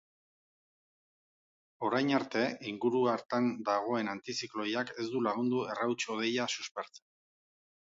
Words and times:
Orain 1.89 2.09
arte, 2.19 2.41
inguru 2.71 3.03
hartan 3.13 3.51
dagoen 3.69 4.11
antizikloiak 4.15 4.95
ez 5.05 5.07
du 5.17 5.23
lagundu 5.29 5.63
errauts 5.77 6.01
hodeia 6.17 6.51
suspertzen. 6.57 7.09